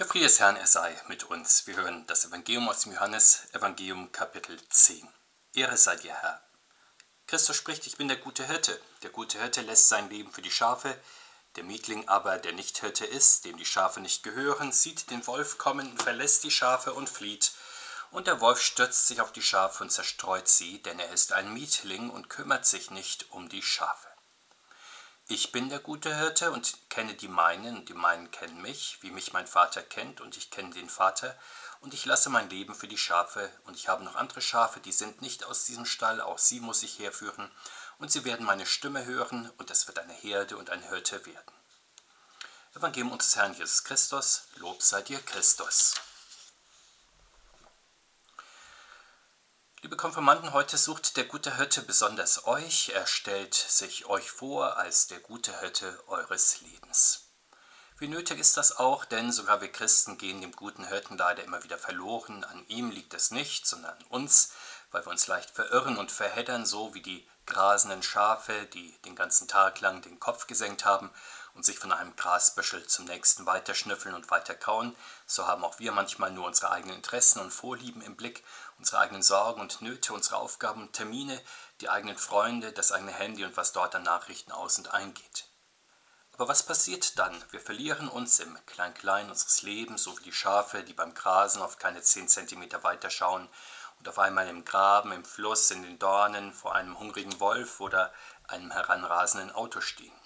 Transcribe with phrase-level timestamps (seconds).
[0.00, 1.66] Der Friede des Herrn, er sei mit uns.
[1.66, 5.06] Wir hören das Evangelium aus dem Johannes, Evangelium Kapitel 10.
[5.52, 6.42] Ehre sei dir, Herr.
[7.26, 8.80] Christus spricht, ich bin der gute Hirte.
[9.02, 10.98] Der gute Hirte lässt sein Leben für die Schafe.
[11.56, 15.58] Der Mietling aber, der nicht Hirte ist, dem die Schafe nicht gehören, sieht den Wolf
[15.58, 17.52] kommen verlässt die Schafe und flieht.
[18.10, 21.52] Und der Wolf stürzt sich auf die Schafe und zerstreut sie, denn er ist ein
[21.52, 24.09] Mietling und kümmert sich nicht um die Schafe.
[25.32, 29.12] Ich bin der gute Hirte und kenne die meinen, und die meinen kennen mich, wie
[29.12, 31.38] mich mein Vater kennt, und ich kenne den Vater,
[31.78, 34.90] und ich lasse mein Leben für die Schafe, und ich habe noch andere Schafe, die
[34.90, 37.48] sind nicht aus diesem Stall, auch sie muss ich herführen,
[37.98, 41.54] und sie werden meine Stimme hören, und es wird eine Herde und ein Hirte werden.
[42.74, 45.94] Evangelium unseres Herrn Jesus Christus, Lob sei dir Christus.
[49.82, 52.90] Liebe Konfirmanden, heute sucht der gute Hirte besonders euch.
[52.90, 57.30] Er stellt sich euch vor als der gute Hirte eures Lebens.
[57.96, 61.64] Wie nötig ist das auch, denn sogar wir Christen gehen dem guten Hirten leider immer
[61.64, 62.44] wieder verloren.
[62.44, 64.52] An ihm liegt es nicht, sondern an uns,
[64.90, 69.48] weil wir uns leicht verirren und verheddern, so wie die grasenden Schafe, die den ganzen
[69.48, 71.10] Tag lang den Kopf gesenkt haben
[71.54, 74.94] und sich von einem Grasbüschel zum nächsten weiterschnüffeln und weiterkauen,
[75.26, 78.44] so haben auch wir manchmal nur unsere eigenen Interessen und Vorlieben im Blick,
[78.80, 81.38] unsere eigenen Sorgen und Nöte, unsere Aufgaben und Termine,
[81.82, 85.44] die eigenen Freunde, das eigene Handy und was dort an Nachrichten aus und eingeht.
[86.32, 87.44] Aber was passiert dann?
[87.50, 91.76] Wir verlieren uns im Klein-Klein unseres Lebens, so wie die Schafe, die beim Grasen auf
[91.76, 93.50] keine zehn Zentimeter weiterschauen
[93.98, 98.14] und auf einmal im Graben, im Fluss, in den Dornen vor einem hungrigen Wolf oder
[98.48, 100.18] einem heranrasenden Auto stehen.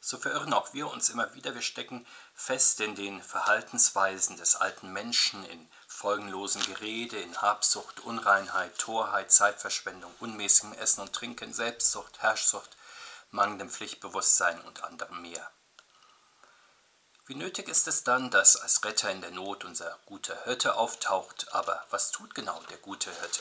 [0.00, 1.54] So verirren auch wir uns immer wieder.
[1.54, 8.76] Wir stecken fest in den Verhaltensweisen des alten Menschen, in folgenlosen Gerede, in Habsucht, Unreinheit,
[8.78, 12.76] Torheit, Zeitverschwendung, unmäßigem Essen und Trinken, Selbstsucht, Herrschsucht,
[13.30, 15.50] mangelndem Pflichtbewusstsein und anderem mehr.
[17.26, 21.54] Wie nötig ist es dann, dass als Retter in der Not unser guter Hirte auftaucht,
[21.54, 23.40] aber was tut genau der gute Hirte?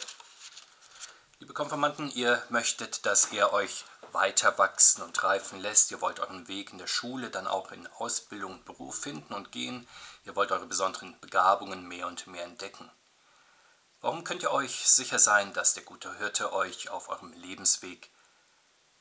[1.39, 5.91] Liebe Konfirmanden, ihr möchtet, dass er euch weiter wachsen und reifen lässt.
[5.91, 9.51] Ihr wollt euren Weg in der Schule, dann auch in Ausbildung und Beruf finden und
[9.51, 9.87] gehen.
[10.25, 12.89] Ihr wollt eure besonderen Begabungen mehr und mehr entdecken.
[14.01, 18.11] Warum könnt ihr euch sicher sein, dass der gute Hirte euch auf eurem Lebensweg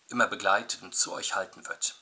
[0.08, 1.96] immer begleitet und zu euch halten wird?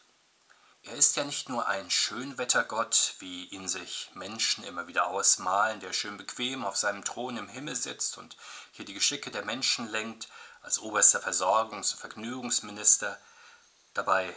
[0.82, 5.92] Er ist ja nicht nur ein Schönwettergott, wie ihn sich Menschen immer wieder ausmalen, der
[5.92, 8.36] schön bequem auf seinem Thron im Himmel sitzt und
[8.72, 10.28] hier die Geschicke der Menschen lenkt,
[10.62, 13.18] als oberster Versorgungs- und Vergnügungsminister,
[13.94, 14.34] dabei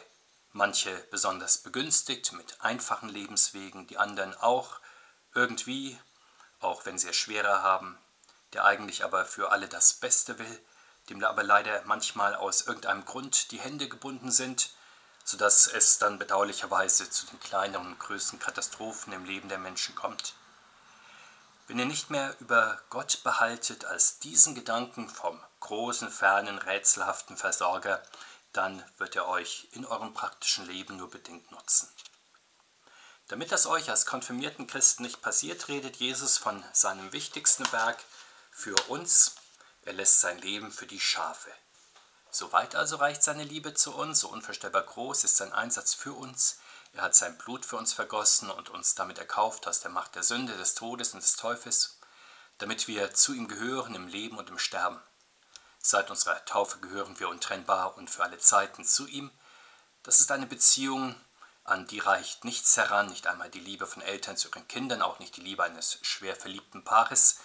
[0.51, 4.79] manche besonders begünstigt mit einfachen Lebenswegen, die anderen auch
[5.33, 5.99] irgendwie,
[6.59, 7.97] auch wenn sie es schwerer haben,
[8.53, 10.65] der eigentlich aber für alle das Beste will,
[11.09, 14.69] dem aber leider manchmal aus irgendeinem Grund die Hände gebunden sind,
[15.25, 20.35] sodass es dann bedauerlicherweise zu den kleineren und größten Katastrophen im Leben der Menschen kommt.
[21.67, 28.03] Wenn ihr nicht mehr über Gott behaltet als diesen Gedanken vom großen, fernen, rätselhaften Versorger,
[28.51, 31.89] dann wird er euch in eurem praktischen Leben nur bedingt nutzen.
[33.27, 38.03] Damit das euch als konfirmierten Christen nicht passiert, redet Jesus von seinem wichtigsten Werk
[38.51, 39.35] für uns.
[39.83, 41.51] Er lässt sein Leben für die Schafe.
[42.29, 46.59] Soweit also reicht seine Liebe zu uns, so unvorstellbar groß ist sein Einsatz für uns.
[46.93, 50.23] Er hat sein Blut für uns vergossen und uns damit erkauft aus der Macht der
[50.23, 51.99] Sünde, des Todes und des Teufels,
[52.57, 55.01] damit wir zu ihm gehören im Leben und im Sterben.
[55.85, 59.29] Seit unserer Taufe gehören wir untrennbar und für alle Zeiten zu ihm.
[60.03, 61.13] Das ist eine Beziehung,
[61.65, 65.19] an die reicht nichts heran, nicht einmal die Liebe von Eltern zu ihren Kindern, auch
[65.19, 67.39] nicht die Liebe eines schwer verliebten Paares,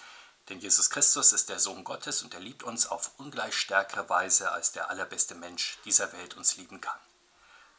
[0.48, 4.52] denn Jesus Christus ist der Sohn Gottes und er liebt uns auf ungleich stärkere Weise,
[4.52, 6.98] als der allerbeste Mensch dieser Welt uns lieben kann.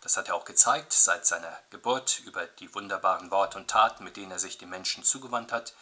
[0.01, 4.17] Das hat er auch gezeigt seit seiner Geburt über die wunderbaren Worte und Taten, mit
[4.17, 5.73] denen er sich den Menschen zugewandt hat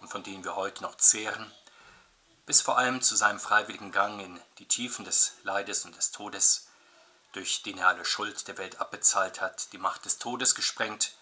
[0.00, 1.52] und von denen wir heute noch zehren,
[2.46, 6.68] bis vor allem zu seinem freiwilligen Gang in die Tiefen des Leides und des Todes,
[7.32, 11.12] durch den er alle Schuld der Welt abbezahlt hat, die Macht des Todes gesprengt,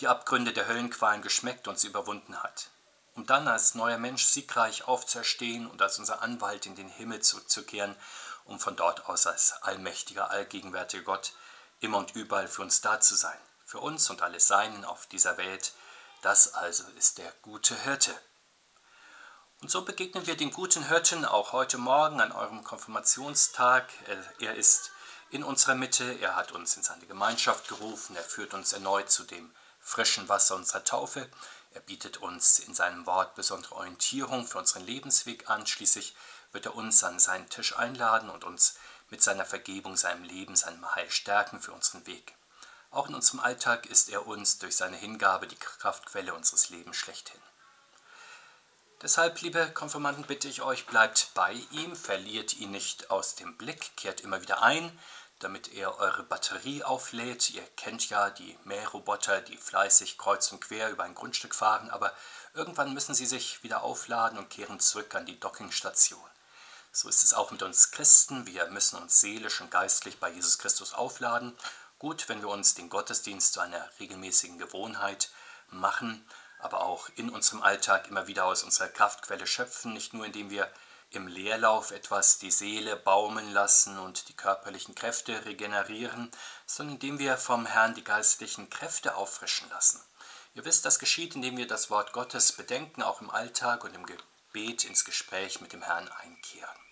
[0.00, 2.70] die Abgründe der Höllenqualen geschmeckt und sie überwunden hat
[3.16, 7.96] um dann als neuer Mensch siegreich aufzuerstehen und als unser Anwalt in den Himmel zurückzukehren,
[8.44, 11.32] um von dort aus als allmächtiger, allgegenwärtiger Gott
[11.80, 15.38] immer und überall für uns da zu sein, für uns und alle Seinen auf dieser
[15.38, 15.72] Welt.
[16.20, 18.14] Das also ist der gute Hirte.
[19.62, 23.88] Und so begegnen wir den guten Hirten auch heute Morgen an eurem Konfirmationstag.
[24.38, 24.90] Er ist
[25.30, 29.24] in unserer Mitte, er hat uns in seine Gemeinschaft gerufen, er führt uns erneut zu
[29.24, 29.50] dem
[29.80, 31.30] frischen Wasser unserer Taufe.
[31.72, 35.66] Er bietet uns in seinem Wort besondere Orientierung für unseren Lebensweg an.
[35.66, 36.14] Schließlich
[36.52, 38.76] wird er uns an seinen Tisch einladen und uns
[39.08, 42.34] mit seiner Vergebung, seinem Leben, seinem Heil stärken für unseren Weg.
[42.90, 47.40] Auch in unserem Alltag ist er uns durch seine Hingabe die Kraftquelle unseres Lebens schlechthin.
[49.02, 53.94] Deshalb, liebe Konfirmanden, bitte ich euch, bleibt bei ihm, verliert ihn nicht aus dem Blick,
[53.94, 54.90] kehrt immer wieder ein,
[55.38, 57.50] damit er eure Batterie auflädt.
[57.50, 62.10] Ihr kennt ja die Mähroboter, die fleißig kreuz und quer über ein Grundstück fahren, aber
[62.54, 66.30] irgendwann müssen sie sich wieder aufladen und kehren zurück an die Dockingstation.
[66.90, 68.46] So ist es auch mit uns Christen.
[68.46, 71.54] Wir müssen uns seelisch und geistlich bei Jesus Christus aufladen.
[71.98, 75.28] Gut, wenn wir uns den Gottesdienst zu einer regelmäßigen Gewohnheit
[75.68, 76.26] machen,
[76.66, 80.68] aber auch in unserem Alltag immer wieder aus unserer Kraftquelle schöpfen, nicht nur indem wir
[81.10, 86.28] im Leerlauf etwas die Seele baumeln lassen und die körperlichen Kräfte regenerieren,
[86.66, 90.02] sondern indem wir vom Herrn die geistlichen Kräfte auffrischen lassen.
[90.54, 94.04] Ihr wisst, das geschieht, indem wir das Wort Gottes bedenken, auch im Alltag und im
[94.04, 96.85] Gebet ins Gespräch mit dem Herrn einkehren.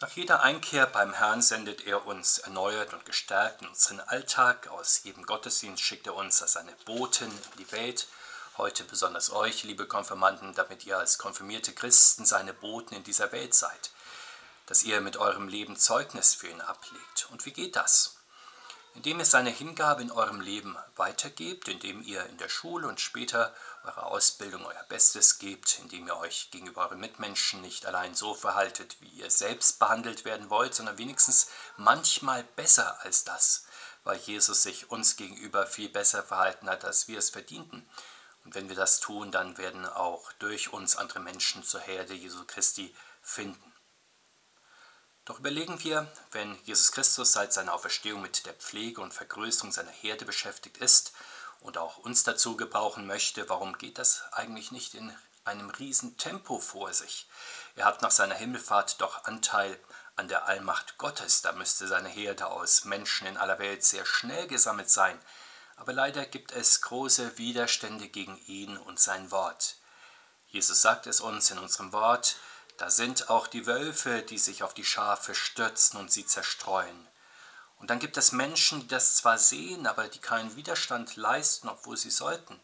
[0.00, 4.68] Nach jeder Einkehr beim Herrn sendet er uns erneuert und gestärkt in unseren Alltag.
[4.68, 8.06] Aus jedem Gottesdienst schickt er uns als seine Boten in die Welt
[8.58, 13.54] heute besonders euch, liebe Konfirmanden, damit ihr als konfirmierte Christen seine Boten in dieser Welt
[13.54, 13.90] seid,
[14.66, 17.26] dass ihr mit eurem Leben Zeugnis für ihn ablegt.
[17.32, 18.17] Und wie geht das?
[18.94, 23.54] Indem ihr seine Hingabe in eurem Leben weitergebt, indem ihr in der Schule und später
[23.84, 28.96] eure Ausbildung euer Bestes gebt, indem ihr euch gegenüber euren Mitmenschen nicht allein so verhaltet,
[29.00, 33.66] wie ihr selbst behandelt werden wollt, sondern wenigstens manchmal besser als das,
[34.04, 37.88] weil Jesus sich uns gegenüber viel besser verhalten hat, als wir es verdienten.
[38.44, 42.44] Und wenn wir das tun, dann werden auch durch uns andere Menschen zur Herde Jesu
[42.46, 43.67] Christi finden.
[45.28, 49.90] Doch überlegen wir, wenn Jesus Christus seit seiner Auferstehung mit der Pflege und Vergrößerung seiner
[49.90, 51.12] Herde beschäftigt ist
[51.60, 55.14] und auch uns dazu gebrauchen möchte, warum geht das eigentlich nicht in
[55.44, 57.28] einem Riesentempo vor sich?
[57.76, 59.78] Er hat nach seiner Himmelfahrt doch Anteil
[60.16, 64.46] an der Allmacht Gottes, da müsste seine Herde aus Menschen in aller Welt sehr schnell
[64.46, 65.20] gesammelt sein,
[65.76, 69.76] aber leider gibt es große Widerstände gegen ihn und sein Wort.
[70.46, 72.36] Jesus sagt es uns in unserem Wort,
[72.78, 77.06] da sind auch die Wölfe, die sich auf die Schafe stürzen und sie zerstreuen.
[77.76, 81.96] Und dann gibt es Menschen, die das zwar sehen, aber die keinen Widerstand leisten, obwohl
[81.96, 82.58] sie sollten.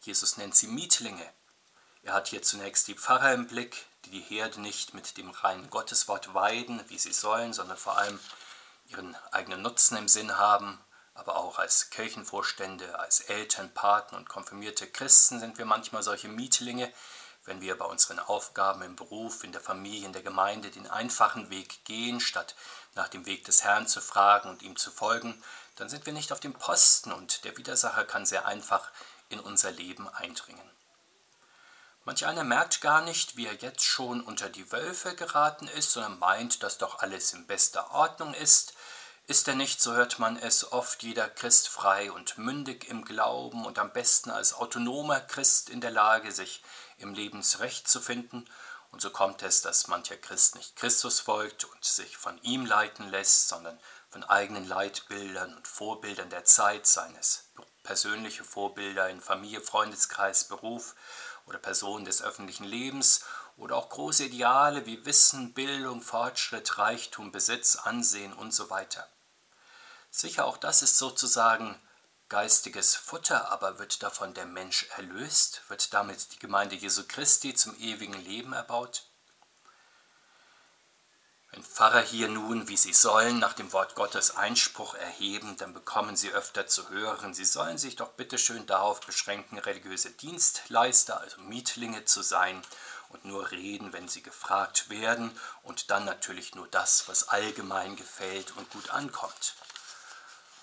[0.00, 1.28] Jesus nennt sie Mietlinge.
[2.02, 5.68] Er hat hier zunächst die Pfarrer im Blick, die die Herde nicht mit dem reinen
[5.68, 8.18] Gotteswort weiden, wie sie sollen, sondern vor allem
[8.86, 10.80] ihren eigenen Nutzen im Sinn haben
[11.16, 16.92] aber auch als Kirchenvorstände, als Eltern, Paten und konfirmierte Christen sind wir manchmal solche Mietlinge,
[17.46, 21.50] wenn wir bei unseren Aufgaben im Beruf, in der Familie, in der Gemeinde den einfachen
[21.50, 22.54] Weg gehen, statt
[22.94, 25.42] nach dem Weg des Herrn zu fragen und ihm zu folgen,
[25.76, 28.90] dann sind wir nicht auf dem Posten und der Widersacher kann sehr einfach
[29.28, 30.70] in unser Leben eindringen.
[32.04, 36.20] Manch einer merkt gar nicht, wie er jetzt schon unter die Wölfe geraten ist, sondern
[36.20, 38.74] meint, dass doch alles in bester Ordnung ist,
[39.26, 43.66] ist er nicht, so hört man es oft, jeder Christ frei und mündig im Glauben
[43.66, 46.62] und am besten als autonomer Christ in der Lage, sich
[46.98, 48.46] im Lebensrecht zu finden,
[48.92, 53.10] und so kommt es, dass mancher Christ nicht Christus folgt und sich von ihm leiten
[53.10, 53.78] lässt, sondern
[54.08, 57.50] von eigenen Leitbildern und Vorbildern der Zeit seines
[57.82, 60.94] persönliche Vorbilder in Familie, Freundeskreis, Beruf
[61.46, 63.24] oder Personen des öffentlichen Lebens
[63.56, 69.06] oder auch große Ideale wie Wissen, Bildung, Fortschritt, Reichtum, Besitz, Ansehen und so weiter.
[70.10, 71.80] Sicher, auch das ist sozusagen
[72.28, 75.62] geistiges Futter, aber wird davon der Mensch erlöst?
[75.68, 79.04] Wird damit die Gemeinde Jesu Christi zum ewigen Leben erbaut?
[81.52, 86.16] Wenn Pfarrer hier nun, wie sie sollen, nach dem Wort Gottes Einspruch erheben, dann bekommen
[86.16, 92.04] sie öfter zu hören, sie sollen sich doch bitteschön darauf beschränken, religiöse Dienstleister, also Mietlinge
[92.04, 92.60] zu sein
[93.08, 95.30] und nur reden, wenn sie gefragt werden
[95.62, 99.54] und dann natürlich nur das, was allgemein gefällt und gut ankommt.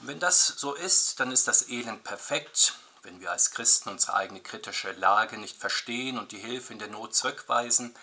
[0.03, 4.15] Und wenn das so ist, dann ist das Elend perfekt, wenn wir als Christen unsere
[4.15, 7.95] eigene kritische Lage nicht verstehen und die Hilfe in der Not zurückweisen.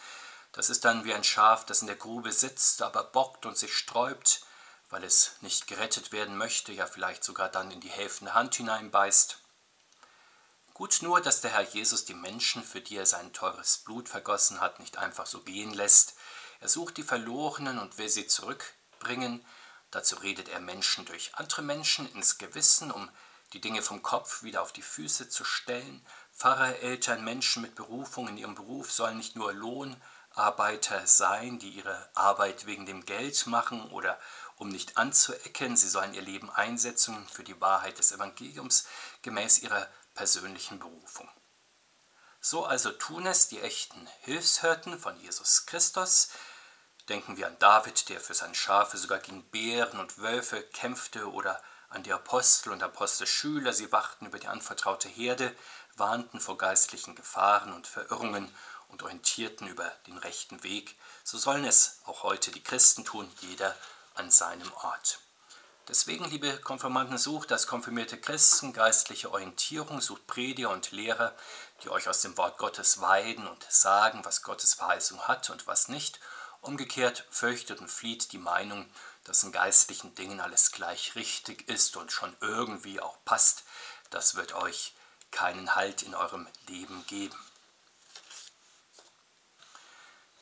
[0.52, 3.76] Das ist dann wie ein Schaf, das in der Grube sitzt, aber bockt und sich
[3.76, 4.40] sträubt,
[4.88, 9.36] weil es nicht gerettet werden möchte, ja vielleicht sogar dann in die helfende Hand hineinbeißt.
[10.72, 14.62] Gut nur, dass der Herr Jesus die Menschen, für die er sein teures Blut vergossen
[14.62, 16.14] hat, nicht einfach so gehen lässt.
[16.60, 19.44] Er sucht die Verlorenen und will sie zurückbringen,
[19.90, 23.10] Dazu redet er Menschen durch andere Menschen ins Gewissen, um
[23.52, 26.06] die Dinge vom Kopf wieder auf die Füße zu stellen.
[26.32, 32.08] Pfarrer, Eltern, Menschen mit Berufung in ihrem Beruf sollen nicht nur Lohnarbeiter sein, die ihre
[32.14, 34.18] Arbeit wegen dem Geld machen oder
[34.56, 35.76] um nicht anzuecken.
[35.76, 38.86] Sie sollen ihr Leben einsetzen für die Wahrheit des Evangeliums
[39.22, 41.28] gemäß ihrer persönlichen Berufung.
[42.40, 46.30] So also tun es die echten Hilfshirten von Jesus Christus,
[47.10, 51.60] Denken wir an David, der für seine Schafe sogar gegen Bären und Wölfe kämpfte, oder
[51.88, 55.52] an die Apostel und Apostelschüler, sie wachten über die anvertraute Herde,
[55.96, 58.54] warnten vor geistlichen Gefahren und Verirrungen
[58.86, 60.96] und orientierten über den rechten Weg.
[61.24, 63.74] So sollen es auch heute die Christen tun, jeder
[64.14, 65.18] an seinem Ort.
[65.88, 71.34] Deswegen, liebe Konfirmanden, sucht als konfirmierte Christen geistliche Orientierung, sucht Prediger und Lehrer,
[71.82, 75.88] die euch aus dem Wort Gottes weiden und sagen, was Gottes Verheißung hat und was
[75.88, 76.20] nicht.
[76.60, 78.90] Umgekehrt fürchtet und flieht die Meinung,
[79.24, 83.64] dass in geistlichen Dingen alles gleich richtig ist und schon irgendwie auch passt.
[84.10, 84.94] Das wird euch
[85.30, 87.38] keinen Halt in eurem Leben geben.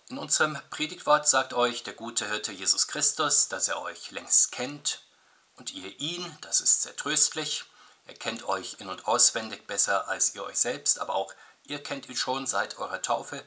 [0.09, 5.03] In unserem Predigtwort sagt euch der gute Hirte Jesus Christus, dass er euch längst kennt
[5.57, 7.65] und ihr ihn, das ist sehr tröstlich.
[8.07, 11.35] Er kennt euch in und auswendig besser als ihr euch selbst, aber auch
[11.65, 13.45] ihr kennt ihn schon seit eurer Taufe.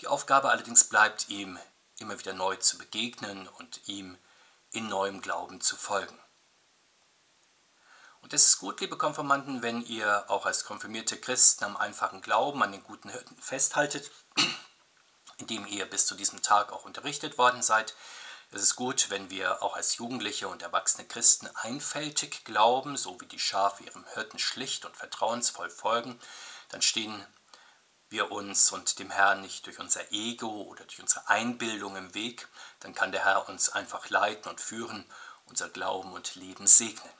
[0.00, 1.56] Die Aufgabe allerdings bleibt ihm,
[1.98, 4.18] immer wieder neu zu begegnen und ihm
[4.70, 6.18] in neuem Glauben zu folgen.
[8.20, 12.62] Und es ist gut, liebe Konfirmanden, wenn ihr auch als konfirmierte Christen am einfachen Glauben
[12.62, 14.10] an den guten Hirten festhaltet,
[15.38, 17.94] indem ihr bis zu diesem Tag auch unterrichtet worden seid.
[18.50, 23.26] Es ist gut, wenn wir auch als Jugendliche und erwachsene Christen einfältig glauben, so wie
[23.26, 26.18] die Schafe ihrem Hirten schlicht und vertrauensvoll folgen,
[26.70, 27.24] dann stehen
[28.08, 32.48] wir uns und dem Herrn nicht durch unser Ego oder durch unsere Einbildung im Weg,
[32.80, 35.04] dann kann der Herr uns einfach leiten und führen,
[35.46, 37.12] unser Glauben und Leben segnen.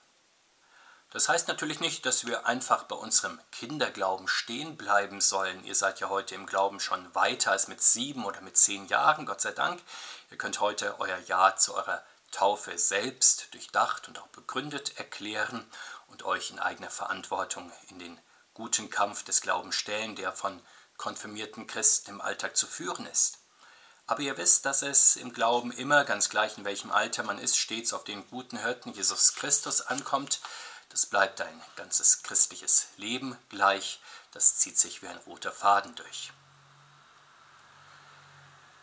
[1.11, 5.65] Das heißt natürlich nicht, dass wir einfach bei unserem Kinderglauben stehen bleiben sollen.
[5.65, 9.25] Ihr seid ja heute im Glauben schon weiter als mit sieben oder mit zehn Jahren,
[9.25, 9.81] Gott sei Dank.
[10.31, 12.03] Ihr könnt heute euer Ja zu eurer
[12.33, 15.65] Taufe selbst durchdacht und auch begründet erklären
[16.09, 18.21] und euch in eigener Verantwortung in den
[18.53, 20.61] guten Kampf des Glaubens stellen, der von
[20.97, 23.39] konfirmierten Christen im Alltag zu führen ist.
[24.07, 27.57] Aber ihr wisst, dass es im Glauben immer, ganz gleich in welchem Alter man ist,
[27.57, 30.41] stets auf den guten Hirten Jesus Christus ankommt.
[30.91, 34.01] Das bleibt ein ganzes christliches Leben gleich,
[34.33, 36.33] das zieht sich wie ein roter Faden durch.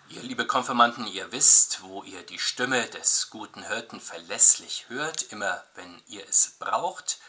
[0.09, 5.63] Ihr liebe Konfirmanden, ihr wisst, wo ihr die Stimme des guten Hirten verlässlich hört, immer
[5.75, 7.19] wenn ihr es braucht,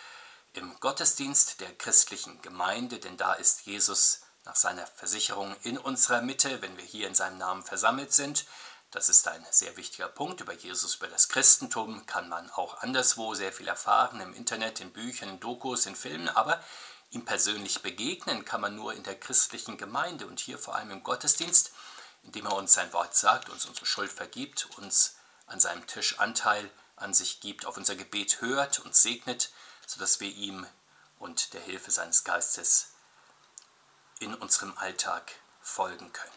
[0.53, 6.61] im Gottesdienst der christlichen Gemeinde, denn da ist Jesus nach seiner Versicherung in unserer Mitte,
[6.63, 8.47] wenn wir hier in seinem Namen versammelt sind.
[8.91, 10.41] Das ist ein sehr wichtiger Punkt.
[10.41, 14.93] Über Jesus, über das Christentum kann man auch anderswo sehr viel erfahren, im Internet, in
[14.93, 16.63] Büchern, in Dokus, in Filmen, aber
[17.11, 21.03] ihm persönlich begegnen kann man nur in der christlichen Gemeinde und hier vor allem im
[21.03, 21.73] Gottesdienst,
[22.23, 26.71] indem er uns sein Wort sagt, uns unsere Schuld vergibt, uns an seinem Tisch Anteil
[26.97, 29.51] an sich gibt, auf unser Gebet hört und segnet,
[29.87, 30.67] sodass wir ihm
[31.19, 32.94] und der Hilfe seines Geistes
[34.25, 36.33] in unserem Alltag folgen können.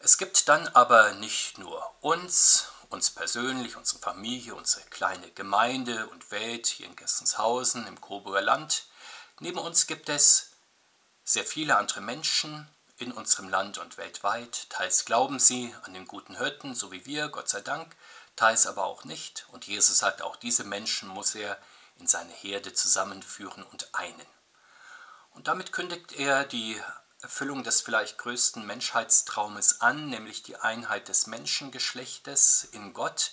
[0.00, 6.30] Es gibt dann aber nicht nur uns, uns persönlich, unsere Familie, unsere kleine Gemeinde und
[6.30, 8.86] Welt hier in Gessenshausen im Coburger Land.
[9.40, 10.50] Neben uns gibt es
[11.24, 14.70] sehr viele andere Menschen in unserem Land und weltweit.
[14.70, 17.94] Teils glauben sie an den guten Hirten, so wie wir, Gott sei Dank,
[18.36, 19.46] teils aber auch nicht.
[19.52, 21.58] Und Jesus sagt, auch diese Menschen muss er
[21.98, 24.37] in seine Herde zusammenführen und einen.
[25.48, 26.78] Damit kündigt er die
[27.22, 33.32] Erfüllung des vielleicht größten Menschheitstraumes an, nämlich die Einheit des Menschengeschlechtes in Gott.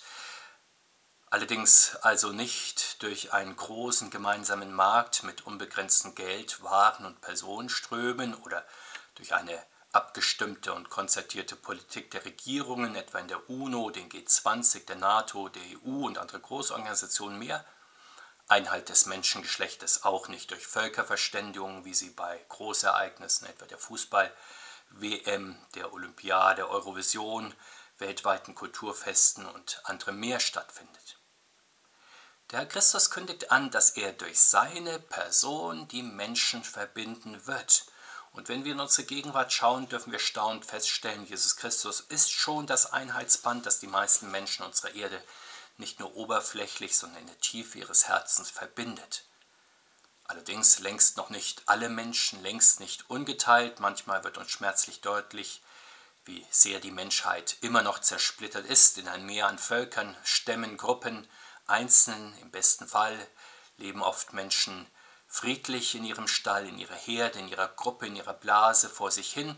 [1.26, 8.64] Allerdings also nicht durch einen großen gemeinsamen Markt mit unbegrenztem Geld, Waren und Personenströmen oder
[9.16, 14.96] durch eine abgestimmte und konzertierte Politik der Regierungen, etwa in der UNO, den G20, der
[14.96, 17.62] NATO, der EU und andere Großorganisationen mehr,
[18.48, 25.92] Einheit des Menschengeschlechtes auch nicht durch Völkerverständigung, wie sie bei Großereignissen, etwa der Fußball-WM, der
[25.92, 27.54] Olympiade, Eurovision,
[27.98, 31.18] weltweiten Kulturfesten und anderem mehr stattfindet.
[32.50, 37.86] Der Herr Christus kündigt an, dass er durch seine Person die Menschen verbinden wird.
[38.32, 42.68] Und wenn wir in unsere Gegenwart schauen, dürfen wir staunend feststellen, Jesus Christus ist schon
[42.68, 45.20] das Einheitsband, das die meisten Menschen unserer Erde
[45.78, 49.24] nicht nur oberflächlich, sondern in der Tiefe ihres Herzens verbindet.
[50.24, 55.62] Allerdings längst noch nicht alle Menschen, längst nicht ungeteilt, manchmal wird uns schmerzlich deutlich,
[56.24, 61.28] wie sehr die Menschheit immer noch zersplittert ist in ein Meer an Völkern, Stämmen, Gruppen,
[61.66, 63.26] Einzelnen, im besten Fall
[63.76, 64.86] leben oft Menschen
[65.28, 69.32] friedlich in ihrem Stall, in ihrer Herde, in ihrer Gruppe, in ihrer Blase vor sich
[69.32, 69.56] hin.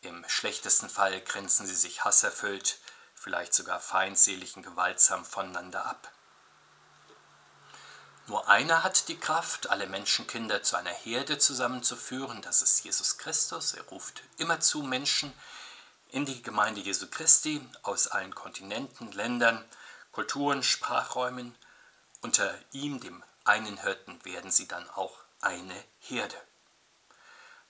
[0.00, 2.78] Im schlechtesten Fall grenzen sie sich hasserfüllt
[3.22, 6.10] vielleicht sogar feindselig und gewaltsam voneinander ab.
[8.26, 13.74] Nur einer hat die Kraft, alle Menschenkinder zu einer Herde zusammenzuführen, das ist Jesus Christus.
[13.74, 15.32] Er ruft immerzu Menschen
[16.10, 19.64] in die Gemeinde Jesu Christi aus allen Kontinenten, Ländern,
[20.10, 21.54] Kulturen, Sprachräumen.
[22.22, 26.36] Unter ihm, dem einen Hirten, werden sie dann auch eine Herde.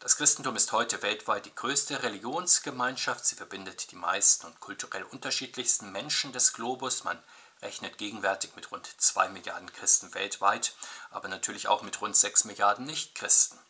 [0.03, 3.25] Das Christentum ist heute weltweit die größte Religionsgemeinschaft.
[3.25, 7.05] Sie verbindet die meisten und kulturell unterschiedlichsten Menschen des Globus.
[7.05, 7.23] Man
[7.63, 10.75] rechnet gegenwärtig mit rund 2 Milliarden Christen weltweit,
[11.13, 13.61] aber natürlich auch mit rund 6 Milliarden Nichtchristen.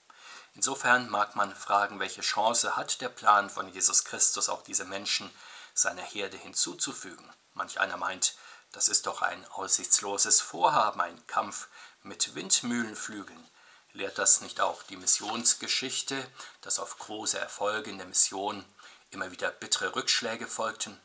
[0.54, 5.30] Insofern mag man fragen, welche Chance hat der Plan von Jesus Christus, auch diese Menschen
[5.74, 7.28] seiner Herde hinzuzufügen.
[7.52, 8.36] Manch einer meint,
[8.72, 11.68] das ist doch ein aussichtsloses Vorhaben, ein Kampf
[12.02, 13.50] mit Windmühlenflügeln.
[13.94, 16.26] Lehrt das nicht auch die Missionsgeschichte,
[16.62, 18.64] dass auf große Erfolge in der Mission
[19.11, 20.99] immer wieder bittere Rückschläge folgten?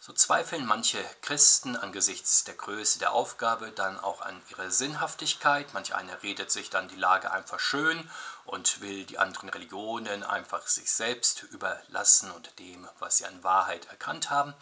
[0.00, 5.72] So zweifeln manche Christen angesichts der Größe der Aufgabe dann auch an ihre Sinnhaftigkeit.
[5.72, 8.10] Manch einer redet sich dann die Lage einfach schön
[8.44, 13.86] und will die anderen Religionen einfach sich selbst überlassen und dem, was sie an Wahrheit
[13.86, 14.54] erkannt haben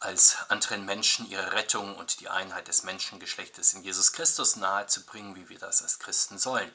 [0.00, 5.48] als anderen Menschen ihre Rettung und die Einheit des Menschengeschlechtes in Jesus Christus nahezubringen, wie
[5.48, 6.72] wir das als Christen sollen.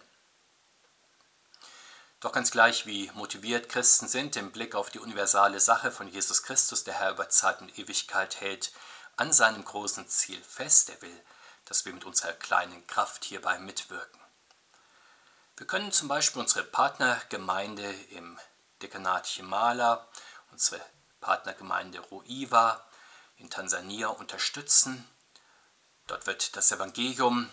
[2.19, 6.43] Doch ganz gleich, wie motiviert Christen sind im Blick auf die universale Sache von Jesus
[6.43, 8.71] Christus, der Herr über Zeit und Ewigkeit hält
[9.17, 10.89] an seinem großen Ziel fest.
[10.89, 11.23] Er will,
[11.65, 14.21] dass wir mit unserer kleinen Kraft hierbei mitwirken.
[15.57, 18.39] Wir können zum Beispiel unsere Partnergemeinde im
[18.81, 20.07] Dekanat Chimala,
[20.51, 20.81] unsere
[21.21, 22.85] Partnergemeinde Ruiva,
[23.43, 25.07] in Tansania unterstützen.
[26.07, 27.49] Dort wird das Evangelium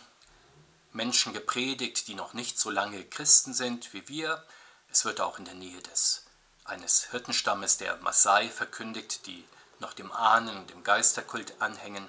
[0.93, 4.45] Menschen gepredigt, die noch nicht so lange Christen sind wie wir.
[4.91, 6.25] Es wird auch in der Nähe des
[6.65, 9.45] eines Hirtenstammes der Maasai verkündigt, die
[9.81, 12.09] noch dem Ahnen und dem Geisterkult anhängen.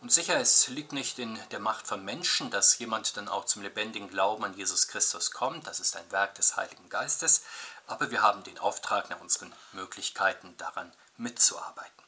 [0.00, 3.60] Und sicher, es liegt nicht in der Macht von Menschen, dass jemand dann auch zum
[3.60, 5.66] lebendigen Glauben an Jesus Christus kommt.
[5.66, 7.42] Das ist ein Werk des Heiligen Geistes.
[7.86, 11.99] Aber wir haben den Auftrag, nach unseren Möglichkeiten daran mitzuarbeiten.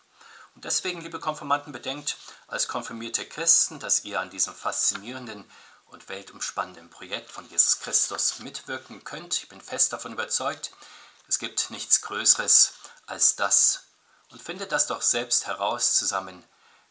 [0.55, 2.17] Und deswegen, liebe Konfirmanden, bedenkt
[2.47, 5.45] als konfirmierte Christen, dass ihr an diesem faszinierenden
[5.87, 9.43] und weltumspannenden Projekt von Jesus Christus mitwirken könnt.
[9.43, 10.73] Ich bin fest davon überzeugt,
[11.29, 12.75] es gibt nichts Größeres
[13.07, 13.85] als das.
[14.31, 16.45] Und findet das doch selbst heraus zusammen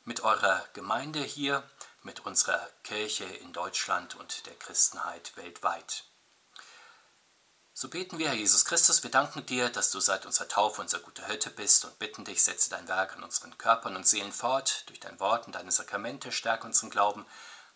[0.06, 1.64] mit eurer Gemeinde hier,
[2.04, 6.06] mit unserer Kirche in Deutschland und der Christenheit weltweit.
[7.82, 11.00] So beten wir, Herr Jesus Christus, wir danken dir, dass du seit unserer Taufe unser
[11.00, 14.84] guter Hirte bist und bitten dich, setze dein Werk an unseren Körpern und Seelen fort,
[14.86, 17.26] durch dein Wort und deine Sakramente, stärke unseren Glauben,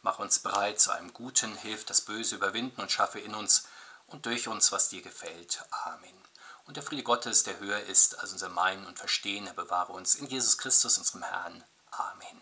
[0.04, 3.68] mach uns bereit zu einem Guten, hilf das Böse überwinden und schaffe in uns
[4.06, 5.63] und durch uns, was dir gefällt.
[5.86, 6.22] Amen.
[6.68, 10.13] Und der Friede Gottes, der höher ist als unser Meinen und Verstehen, er bewahre uns
[10.13, 11.63] in Jesus Christus, unserem Herrn.
[11.89, 12.41] Amen.